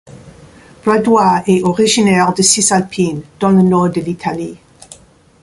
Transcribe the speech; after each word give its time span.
Bradua 0.83 1.43
est 1.45 1.61
originaire 1.61 2.33
de 2.33 2.41
Cisalpine, 2.41 3.21
dans 3.39 3.51
le 3.51 3.61
nord 3.61 3.91
de 3.91 4.01
l'Italie. 4.01 4.57